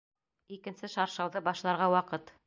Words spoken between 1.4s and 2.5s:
башларға ваҡыт!